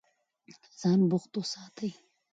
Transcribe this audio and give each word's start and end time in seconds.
ځان 0.79 0.99
بوخت 1.09 1.31
وساتئ. 1.35 1.91